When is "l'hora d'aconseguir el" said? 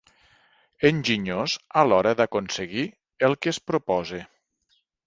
1.91-3.39